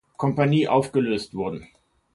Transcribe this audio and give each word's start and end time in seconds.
Kompanie 0.17 0.67
aufgelöst 0.67 1.35
wurden. 1.35 1.67